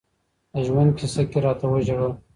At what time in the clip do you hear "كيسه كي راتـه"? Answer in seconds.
0.97-1.65